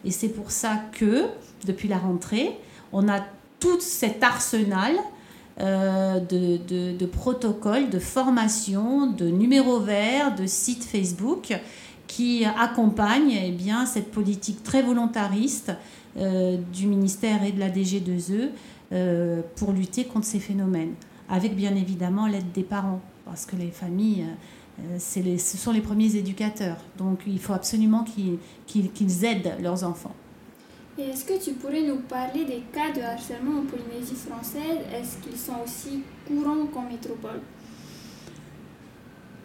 Et 0.05 0.11
c'est 0.11 0.29
pour 0.29 0.51
ça 0.51 0.83
que 0.91 1.25
depuis 1.65 1.87
la 1.87 1.97
rentrée, 1.97 2.57
on 2.93 3.09
a 3.09 3.19
tout 3.59 3.79
cet 3.79 4.23
arsenal 4.23 4.93
euh, 5.61 6.19
de, 6.21 7.05
protocoles, 7.05 7.89
de 7.89 7.99
formations, 7.99 9.07
de 9.07 9.25
numéros 9.25 9.79
verts, 9.79 10.33
de 10.35 10.45
sites 10.45 10.85
Facebook 10.85 11.53
qui 12.09 12.43
accompagnent 12.43 13.37
eh 13.39 13.51
bien, 13.51 13.85
cette 13.85 14.09
politique 14.09 14.63
très 14.63 14.81
volontariste 14.81 15.71
euh, 16.17 16.57
du 16.73 16.87
ministère 16.87 17.43
et 17.43 17.51
de 17.51 17.59
la 17.59 17.69
DG2E 17.69 18.49
euh, 18.91 19.41
pour 19.55 19.71
lutter 19.71 20.05
contre 20.05 20.25
ces 20.25 20.39
phénomènes, 20.39 20.95
avec 21.29 21.55
bien 21.55 21.75
évidemment 21.75 22.25
l'aide 22.25 22.51
des 22.51 22.63
parents, 22.63 22.99
parce 23.25 23.45
que 23.45 23.55
les 23.55 23.69
familles, 23.69 24.25
les, 25.17 25.37
ce 25.37 25.57
sont 25.57 25.71
les 25.71 25.81
premiers 25.81 26.15
éducateurs. 26.15 26.77
Donc 26.97 27.19
il 27.27 27.39
faut 27.39 27.53
absolument 27.53 28.03
qu'ils 28.03 29.25
aident 29.25 29.53
leurs 29.61 29.83
enfants. 29.83 30.15
Est-ce 30.97 31.25
que 31.25 31.41
tu 31.41 31.51
pourrais 31.53 31.83
nous 31.83 31.99
parler 32.09 32.43
des 32.43 32.63
cas 32.73 32.91
de 32.91 33.01
harcèlement 33.01 33.59
en 33.59 33.65
Polynésie 33.65 34.15
française? 34.15 34.79
Est-ce 34.91 35.17
qu'ils 35.23 35.37
sont 35.37 35.61
aussi 35.63 36.01
courants 36.27 36.65
qu'en 36.73 36.89
métropole? 36.89 37.39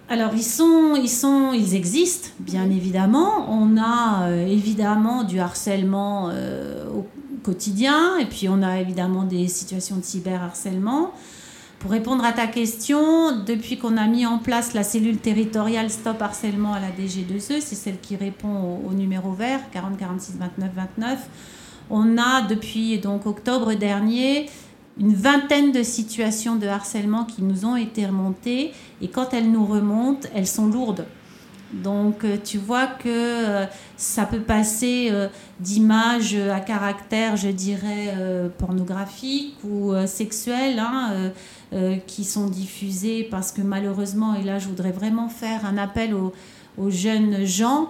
Alors 0.09 0.35
ils 0.35 0.43
sont, 0.43 1.53
existent 1.73 2.29
bien 2.39 2.71
évidemment. 2.71 3.51
On 3.51 3.77
a 3.79 4.29
euh, 4.29 4.47
évidemment 4.47 5.25
du 5.25 5.41
harcèlement 5.41 6.29
euh, 6.31 6.87
au 6.91 7.07
quotidien 7.43 8.19
et 8.19 8.27
puis 8.27 8.49
on 8.49 8.63
a 8.63 8.81
évidemment 8.81 9.23
des 9.25 9.49
situations 9.49 9.97
de 9.97 10.05
cyberharcèlement. 10.05 11.13
Pour 11.79 11.91
répondre 11.91 12.25
à 12.25 12.33
ta 12.33 12.47
question, 12.47 13.43
depuis 13.45 13.77
qu'on 13.77 13.99
a 13.99 14.07
mis 14.07 14.25
en 14.25 14.39
place 14.39 14.73
la 14.73 14.83
cellule 14.83 15.19
territoriale 15.19 15.91
Stop 15.91 16.23
Harcèlement 16.23 16.73
à 16.73 16.81
la 16.81 16.89
DG2E, 16.89 17.61
c'est 17.61 17.75
celle 17.75 18.01
qui 18.01 18.17
répond 18.17 18.81
au, 18.89 18.95
numéro 18.95 19.33
vert 19.33 19.61
40 19.71 19.99
46 19.99 20.37
29 20.39 20.71
29, 20.75 21.19
on 21.91 22.17
a 22.17 22.41
depuis 22.43 22.99
donc 22.99 23.27
octobre 23.27 23.75
dernier 23.75 24.49
une 24.99 25.15
vingtaine 25.15 25.73
de 25.73 25.83
situations 25.83 26.57
de 26.57 26.67
harcèlement 26.67 27.25
qui 27.25 27.43
nous 27.43 27.65
ont 27.65 27.77
été 27.77 28.07
remontées 28.07 28.73
et 29.03 29.09
quand 29.09 29.35
elles 29.35 29.51
nous 29.51 29.67
remontent, 29.67 30.29
elles 30.35 30.47
sont 30.47 30.67
lourdes. 30.67 31.07
Donc 31.83 32.25
euh, 32.25 32.37
tu 32.43 32.59
vois 32.59 32.87
que 32.87 33.09
euh, 33.09 33.67
ça 33.97 34.27
peut 34.27 34.41
passer 34.41 35.09
euh, 35.11 35.29
d'images 35.59 36.37
à 36.37 36.61
caractère, 36.61 37.37
je 37.37 37.49
dirais, 37.49 38.15
pornographique 38.59 39.57
ou 39.65 39.93
sexuel, 40.07 40.79
hein, 40.79 41.31
qui 42.07 42.25
sont 42.25 42.47
diffusées 42.49 43.27
parce 43.31 43.53
que 43.53 43.63
malheureusement, 43.63 44.35
et 44.35 44.43
là 44.43 44.59
je 44.59 44.69
voudrais 44.69 44.93
vraiment 44.93 45.29
faire 45.29 45.65
un 45.65 45.79
appel 45.79 46.15
aux, 46.15 46.91
jeunes 46.91 47.45
gens, 47.45 47.89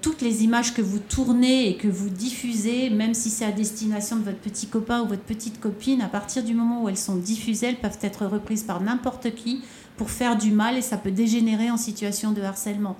toutes 0.00 0.22
les 0.22 0.44
images 0.44 0.74
que 0.74 0.82
vous 0.82 1.00
tournez 1.00 1.68
et 1.68 1.76
que 1.76 1.88
vous 1.88 2.08
diffusez, 2.08 2.88
même 2.88 3.14
si 3.14 3.30
c'est 3.30 3.44
à 3.44 3.50
destination 3.50 4.16
de 4.16 4.22
votre 4.22 4.38
petit 4.38 4.68
copain 4.68 5.02
ou 5.02 5.08
votre 5.08 5.22
petite 5.22 5.58
copine, 5.58 6.02
à 6.02 6.08
partir 6.08 6.44
du 6.44 6.54
moment 6.54 6.84
où 6.84 6.88
elles 6.88 6.96
sont 6.96 7.16
diffusées, 7.16 7.66
elles 7.66 7.80
peuvent 7.80 7.98
être 8.00 8.26
reprises 8.26 8.62
par 8.62 8.80
n'importe 8.80 9.34
qui 9.34 9.62
pour 9.96 10.10
faire 10.10 10.38
du 10.38 10.52
mal 10.52 10.76
et 10.76 10.82
ça 10.82 10.96
peut 10.96 11.10
dégénérer 11.10 11.70
en 11.70 11.76
situation 11.76 12.30
de 12.32 12.42
harcèlement. 12.42 12.96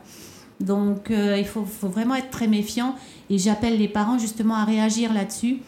Donc 0.61 1.11
euh, 1.11 1.38
il 1.38 1.47
faut, 1.47 1.64
vraiment 1.83 2.14
être 2.14 2.30
très 2.30 2.47
méfiant 2.47 2.95
et 3.30 3.38
j'appelle 3.38 3.78
les 3.78 3.88
parents 3.88 4.19
justement 4.19 4.54
à 4.54 4.64
réagir 4.64 5.12
là-dessus. 5.12 5.59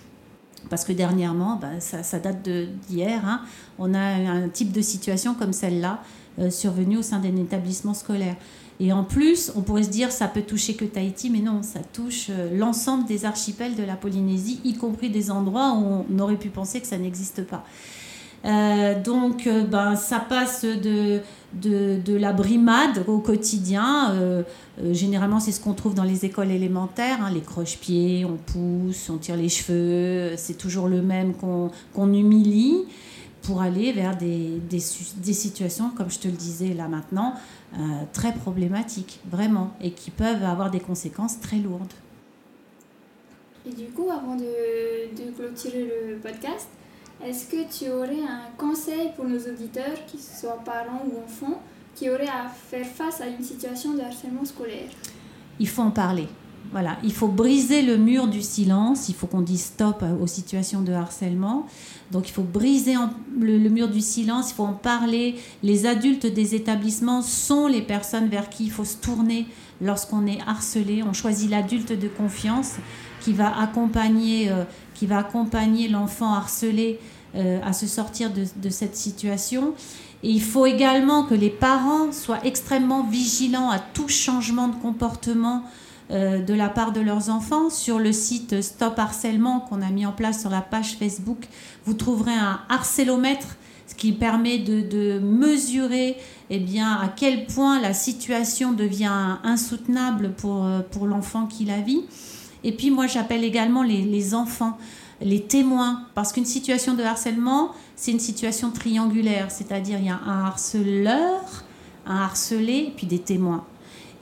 Parce 0.71 0.85
que 0.85 0.93
dernièrement, 0.93 1.57
ben, 1.57 1.81
ça, 1.81 2.19
date 2.19 2.49
d'hier, 2.89 3.21
hein, 3.27 3.41
on 3.79 3.95
a 3.95 3.99
un 3.99 4.49
type 4.49 4.71
de 4.73 4.81
situation 4.81 5.35
comme 5.35 5.53
celle-là 5.53 6.03
euh, 6.39 6.51
survenue 6.51 6.99
au 6.99 7.03
sein 7.03 7.19
d'un 7.19 7.37
établissement 7.37 7.95
scolaire. 7.95 8.37
Et 8.81 8.93
en 8.93 9.05
plus, 9.05 9.53
on 9.55 9.61
pourrait 9.61 9.85
se 9.85 9.91
dire 9.91 10.11
ça 10.11 10.29
peut 10.29 10.43
toucher 10.43 10.75
que 10.75 10.85
Tahiti, 10.85 11.31
mais 11.31 11.41
non, 11.41 11.63
ça 11.63 11.81
touche 11.93 12.27
euh, 12.31 12.57
l'ensemble 12.57 13.07
des 13.07 13.25
archipels 13.25 13.77
de 13.77 13.85
la 13.85 13.95
Polynésie, 13.95 14.61
y 14.65 14.75
compris 14.75 15.11
des 15.11 15.31
endroits 15.31 15.75
où 15.77 16.05
on 16.13 16.19
aurait 16.19 16.37
pu 16.37 16.49
penser 16.49 16.81
que 16.81 16.87
ça 16.87 16.99
n'existe 16.99 17.45
pas. 17.45 17.65
Euh, 18.45 19.01
donc, 19.01 19.47
euh, 19.47 19.65
ben, 19.65 19.95
ça 19.95 20.19
passe 20.19 20.65
de, 20.65 21.21
de, 21.55 22.17
la 22.17 22.33
brimade 22.33 23.05
au 23.07 23.19
quotidien. 23.19 24.15
Généralement, 24.91 25.39
c'est 25.39 25.53
ce 25.53 25.61
qu'on 25.61 25.75
trouve 25.75 25.95
dans 25.95 26.03
les 26.03 26.25
écoles 26.25 26.51
élémentaires. 26.51 27.19
Hein, 27.23 27.31
les 27.33 27.41
croche-pieds, 27.41 28.25
on 28.25 28.37
pousse, 28.37 29.11
on 29.11 29.19
tire 29.19 29.37
les 29.37 29.49
cheveux. 29.49 30.33
C'est 30.37 30.59
toujours 30.59 30.89
le 30.89 31.03
même 31.03 31.35
qu'on 31.35 32.13
humilie 32.13 32.85
pour 33.43 33.61
aller 33.61 33.93
vers 33.93 34.17
des, 34.17 34.59
des, 34.71 34.83
des, 35.17 35.33
situations, 35.33 35.91
comme 35.91 36.11
je 36.11 36.19
te 36.19 36.29
le 36.29 36.35
disais 36.35 36.75
là 36.75 36.89
maintenant, 36.89 37.35
très 38.13 38.33
problématiques, 38.33 39.21
vraiment, 39.31 39.73
et 39.81 39.93
qui 39.93 40.11
peuvent 40.11 40.45
avoir 40.45 40.71
des 40.71 40.81
conséquences 40.81 41.41
très 41.41 41.59
lourdes. 41.59 41.93
Et 43.67 43.71
du 43.71 43.87
coup, 43.87 44.09
avant 44.11 44.37
de, 44.37 44.43
de 44.43 45.31
clôturer 45.33 45.89
le 46.09 46.17
podcast, 46.17 46.69
est-ce 47.25 47.47
que 47.47 47.79
tu 47.79 47.91
aurais 47.91 48.23
un 48.23 48.51
conseil 48.59 49.11
pour 49.15 49.27
nos 49.27 49.39
auditeurs, 49.39 50.05
qu'ils 50.07 50.21
soient 50.21 50.61
parents 50.65 51.05
ou 51.07 51.23
enfants, 51.25 51.63
qui 51.95 52.11
auraient 52.11 52.27
à 52.27 52.49
faire 52.49 52.87
face 52.87 53.21
à 53.21 53.29
une 53.29 53.43
situation 53.43 53.95
de 53.95 54.01
harcèlement 54.01 54.45
scolaire? 54.45 54.89
Il 55.61 55.69
faut 55.69 55.83
en 55.83 55.93
parler. 55.93 56.27
Voilà, 56.71 56.97
il 57.03 57.13
faut 57.13 57.29
briser 57.29 57.83
le 57.83 57.99
mur 57.99 58.29
du 58.29 58.41
silence, 58.41 59.09
il 59.09 59.15
faut 59.15 59.27
qu'on 59.27 59.43
dise 59.43 59.65
stop 59.65 60.05
aux 60.21 60.27
situations 60.27 60.81
de 60.81 60.93
harcèlement. 60.93 61.67
Donc 62.13 62.29
il 62.29 62.33
faut 62.33 62.43
briser 62.43 62.95
le, 63.39 63.69
mur 63.69 63.89
du 63.89 64.01
silence, 64.01 64.51
il 64.51 64.55
faut 64.55 64.65
en 64.65 64.73
parler. 64.73 65.37
Les 65.63 65.87
adultes 65.87 66.27
des 66.27 66.55
établissements 66.55 67.23
sont 67.23 67.67
les 67.67 67.83
personnes 67.83 68.29
vers 68.29 68.49
qui 68.49 68.65
il 68.65 68.71
faut 68.71 68.85
se 68.85 68.97
tourner 68.97 69.47
lorsqu'on 69.81 70.27
est 70.27 70.41
harcelé. 70.47 71.03
On 71.03 71.13
choisit 71.13 71.51
l'adulte 71.51 71.93
de 71.93 72.09
confiance 72.09 72.77
qui 73.21 73.33
va 73.33 73.59
accompagner, 73.61 74.51
euh, 74.51 74.65
accompagner 75.11 75.89
l'enfant 75.89 76.33
harcelé 76.33 77.01
euh, 77.35 77.61
à 77.65 77.73
se 77.73 77.87
sortir 77.87 78.31
de, 78.31 78.71
cette 78.71 78.95
situation. 78.95 79.75
Et 80.23 80.31
il 80.31 80.43
faut 80.43 80.67
également 80.67 81.25
que 81.25 81.35
les 81.35 81.51
parents 81.51 82.13
soient 82.13 82.45
extrêmement 82.45 83.03
vigilants 83.03 83.71
à 83.71 83.79
tout 83.79 84.09
changement 84.09 84.69
de 84.69 84.77
comportement 84.77 85.65
de 86.13 86.55
la 86.55 86.69
part 86.69 86.93
de 86.93 87.01
leurs 87.01 87.31
enfants. 87.31 87.71
Sur 87.71 87.99
le 87.99 88.13
site 88.13 88.61
Stop 88.61 88.99
Harcèlement 88.99 89.61
qu'on 89.61 89.83
a 89.83 89.91
mis 89.91 90.05
en 90.07 90.13
place 90.13 90.41
sur 90.41 90.51
la 90.51 90.61
page 90.61 90.97
Facebook, 90.99 91.47
vous 91.87 91.95
trouverez 91.95 92.35
un 92.35 92.61
harcélomètre 92.69 93.57
ce 93.87 93.95
qui 93.95 94.13
permet 94.13 94.59
de, 94.59 95.19
mesurer 95.19 96.17
eh 96.51 96.59
bien, 96.59 96.93
à 96.93 97.09
quel 97.09 97.47
point 97.47 97.81
la 97.81 97.93
situation 97.93 98.73
devient 98.73 99.39
insoutenable 99.43 100.33
pour, 100.33 100.67
pour 100.93 101.07
l'enfant 101.07 101.47
qui 101.47 101.65
la 101.65 101.81
vit. 101.81 102.03
Et 102.65 102.73
puis 102.73 102.91
moi 102.91 103.07
j'appelle 103.07 103.45
également 103.45 103.83
les 103.83 104.35
enfants 104.35 104.79
les 105.25 105.43
témoins, 105.43 106.03
parce 106.15 106.33
qu'une 106.33 106.45
situation 106.45 106.95
de 106.95 107.03
harcèlement, 107.03 107.73
c'est 107.97 108.13
une 108.13 108.21
situation 108.21 108.71
triangulaire, 108.71 109.51
c'est-à-dire 109.51 109.99
il 109.99 110.07
y 110.07 110.11
a 110.11 110.21
un 110.27 110.45
harceleur, 110.45 111.65
un 112.07 112.17
harcelé, 112.17 112.93
puis 112.97 113.07
des 113.07 113.19
témoins. 113.19 113.65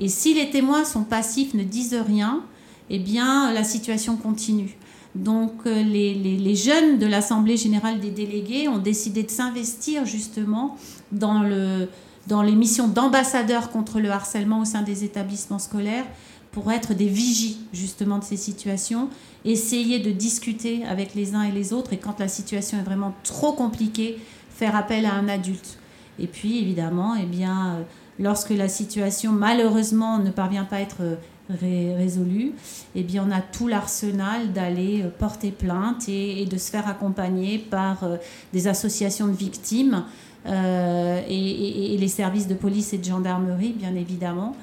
Et 0.01 0.09
si 0.09 0.33
les 0.33 0.49
témoins 0.49 0.85
sont 0.85 1.05
passifs, 1.05 1.53
ne 1.53 1.63
disent 1.63 1.95
rien, 1.95 2.43
eh 2.89 2.99
bien 2.99 3.53
la 3.53 3.65
situation 3.65 4.17
continue. 4.17 4.79
Donc 5.15 5.53
euh, 5.67 5.83
les, 5.83 6.55
jeunes 6.57 6.99
de 6.99 7.07
l'Assemblée 7.07 7.59
générale 7.59 8.01
des 8.01 8.11
délégués 8.11 8.67
ont 8.67 8.79
décidé 8.79 9.23
de 9.23 9.31
s'investir 9.31 10.07
justement 10.07 10.79
dans 11.13 11.43
les 11.43 12.55
missions 12.55 12.89
d'ambassadeurs 12.89 13.71
contre 13.71 14.01
le 14.01 14.11
harcèlement 14.11 14.61
au 14.61 14.65
sein 14.65 14.81
des 14.81 15.05
établissements 15.05 15.59
scolaires 15.59 16.07
pour 16.51 16.73
être 16.73 16.95
des 16.95 17.09
vigies 17.09 17.59
justement 17.75 18.19
de 18.19 18.25
ces 18.25 18.39
situations, 18.39 19.11
essayer 19.45 19.99
de 19.99 20.11
discuter 20.13 20.83
avec 20.87 21.15
les 21.15 21.35
uns 21.35 21.43
et 21.43 21.53
les 21.53 21.75
autres 21.75 21.93
et 21.93 21.99
quand 21.99 22.19
la 22.19 22.29
situation 22.29 22.79
est 22.79 22.85
vraiment 22.85 23.15
trop 23.23 23.53
compliquée, 23.53 24.19
faire 24.49 24.75
appel 24.75 25.05
à 25.05 25.13
un 25.13 25.29
adulte. 25.29 25.80
Et 26.21 26.27
puis 26.27 26.59
évidemment, 26.59 27.15
eh 27.21 27.25
bien, 27.25 27.75
euh, 27.75 27.83
lorsque 28.19 28.51
la 28.51 28.69
situation 28.69 29.33
malheureusement 29.33 30.19
ne 30.19 30.31
parvient 30.31 30.65
pas 30.65 30.77
à 30.77 30.81
être 30.81 31.01
euh, 31.01 31.97
résolue, 31.97 32.53
eh 32.95 33.03
bien, 33.03 33.25
on 33.27 33.33
a 33.33 33.41
tout 33.41 33.69
l'arsenal 33.69 34.53
d'aller 34.53 35.03
euh, 35.03 35.09
porter 35.09 35.51
plainte 35.51 36.09
et, 36.09 36.45
de 36.45 36.59
se 36.59 36.71
faire 36.71 36.87
accompagner 36.89 37.59
par 37.59 38.05
des 38.53 38.69
associations 38.69 39.27
de 39.27 39.33
victimes 39.33 40.05
et, 40.47 41.97
les 41.99 42.09
services 42.09 42.47
de 42.49 42.55
police 42.55 42.93
et 42.93 42.99
de 42.99 43.05
gendarmerie, 43.05 43.73
bien 43.73 43.95
évidemment. 43.95 44.55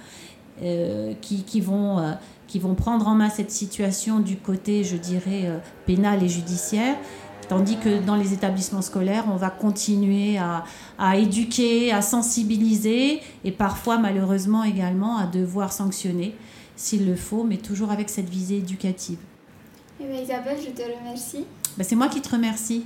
Qui, 1.21 1.61
vont, 1.61 2.15
qui 2.47 2.57
vont 2.57 2.73
prendre 2.73 3.07
en 3.07 3.13
main 3.13 3.29
cette 3.29 3.51
situation 3.51 4.19
du 4.19 4.37
côté, 4.37 4.83
je 4.83 4.97
dirais, 4.97 5.51
pénal 5.85 6.23
et 6.23 6.27
judiciaire 6.27 6.95
Tandis 7.49 7.77
que 7.77 8.03
dans 8.03 8.15
les 8.15 8.33
établissements 8.33 8.81
scolaires, 8.81 9.25
on 9.31 9.37
va 9.37 9.49
continuer 9.49 10.37
à, 10.37 10.65
à 10.99 11.17
éduquer, 11.17 11.93
à 11.93 12.01
sensibiliser 12.01 13.21
et 13.45 13.51
parfois 13.51 13.97
malheureusement 13.97 14.65
également 14.65 15.17
à 15.17 15.27
devoir 15.27 15.71
sanctionner 15.71 16.35
s'il 16.75 17.07
le 17.07 17.15
faut, 17.15 17.43
mais 17.43 17.57
toujours 17.57 17.91
avec 17.91 18.09
cette 18.09 18.29
visée 18.29 18.57
éducative. 18.57 19.17
Eh 19.99 20.05
bien, 20.05 20.21
Isabelle, 20.21 20.57
je 20.63 20.71
te 20.71 20.81
remercie. 20.81 21.45
Ben, 21.77 21.83
c'est 21.83 21.95
moi 21.95 22.09
qui 22.09 22.21
te 22.21 22.29
remercie. 22.29 22.85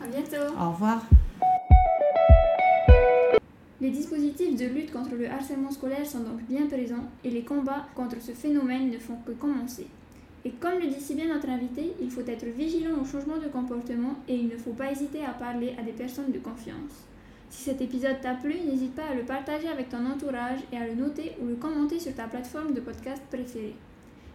À 0.00 0.06
bientôt. 0.06 0.54
Au 0.58 0.70
revoir. 0.70 1.02
Les 3.80 3.90
dispositifs 3.90 4.56
de 4.56 4.66
lutte 4.66 4.92
contre 4.92 5.14
le 5.14 5.30
harcèlement 5.30 5.70
scolaire 5.70 6.06
sont 6.06 6.20
donc 6.20 6.42
bien 6.48 6.66
présents 6.66 7.04
et 7.24 7.30
les 7.30 7.42
combats 7.42 7.86
contre 7.94 8.16
ce 8.20 8.32
phénomène 8.32 8.90
ne 8.90 8.98
font 8.98 9.16
que 9.26 9.32
commencer. 9.32 9.86
Et 10.44 10.50
comme 10.50 10.78
le 10.78 10.86
dit 10.86 11.00
si 11.00 11.14
bien 11.14 11.32
notre 11.32 11.48
invité, 11.48 11.92
il 12.00 12.10
faut 12.10 12.26
être 12.26 12.46
vigilant 12.46 13.00
au 13.00 13.04
changement 13.04 13.38
de 13.38 13.48
comportement 13.48 14.14
et 14.28 14.36
il 14.36 14.48
ne 14.48 14.56
faut 14.56 14.72
pas 14.72 14.92
hésiter 14.92 15.24
à 15.24 15.32
parler 15.32 15.74
à 15.78 15.82
des 15.82 15.92
personnes 15.92 16.32
de 16.32 16.38
confiance. 16.38 17.06
Si 17.50 17.64
cet 17.64 17.80
épisode 17.80 18.20
t'a 18.20 18.34
plu, 18.34 18.54
n'hésite 18.66 18.94
pas 18.94 19.06
à 19.10 19.14
le 19.14 19.22
partager 19.22 19.68
avec 19.68 19.88
ton 19.88 20.04
entourage 20.06 20.60
et 20.72 20.76
à 20.76 20.86
le 20.86 20.94
noter 20.94 21.32
ou 21.40 21.46
le 21.46 21.56
commenter 21.56 21.98
sur 21.98 22.14
ta 22.14 22.24
plateforme 22.24 22.74
de 22.74 22.80
podcast 22.80 23.22
préférée. 23.30 23.74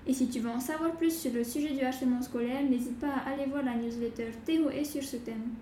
Et 0.06 0.14
si 0.14 0.28
tu 0.28 0.40
veux 0.40 0.50
en 0.50 0.60
savoir 0.60 0.92
plus 0.92 1.16
sur 1.16 1.32
le 1.32 1.44
sujet 1.44 1.74
du 1.74 1.82
harcèlement 1.82 2.22
scolaire, 2.22 2.64
n'hésite 2.70 3.00
pas 3.00 3.08
à 3.08 3.32
aller 3.32 3.46
voir 3.46 3.64
la 3.64 3.76
newsletter 3.76 4.32
TOE 4.46 4.84
sur 4.84 5.04
ce 5.04 5.18
thème. 5.18 5.54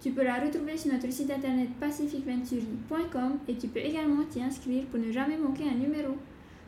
Tu 0.00 0.12
peux 0.12 0.24
la 0.24 0.36
retrouver 0.40 0.78
sur 0.78 0.92
notre 0.92 1.12
site 1.12 1.30
internet 1.30 1.68
pacificventuri.com 1.78 3.38
et 3.48 3.54
tu 3.56 3.68
peux 3.68 3.80
également 3.80 4.24
t'y 4.24 4.42
inscrire 4.42 4.84
pour 4.86 4.98
ne 4.98 5.12
jamais 5.12 5.36
manquer 5.36 5.64
un 5.64 5.76
numéro. 5.76 6.16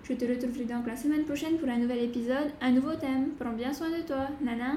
Je 0.04 0.14
te 0.14 0.24
retrouverai 0.24 0.64
donc 0.64 0.86
la 0.86 0.96
semaine 0.96 1.24
prochaine 1.24 1.58
pour 1.58 1.68
un 1.68 1.78
nouvel 1.78 2.02
épisode, 2.02 2.50
un 2.60 2.72
nouveau 2.72 2.94
thème. 2.94 3.30
Prends 3.38 3.52
bien 3.52 3.72
soin 3.72 3.88
de 3.88 4.02
toi. 4.02 4.28
Nana 4.40 4.74